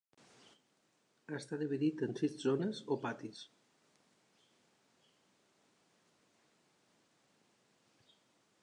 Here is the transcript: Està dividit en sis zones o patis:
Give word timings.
Està 1.39 1.59
dividit 1.63 2.01
en 2.07 2.15
sis 2.21 2.37
zones 2.45 2.81
o 2.95 2.97
patis: 3.03 3.43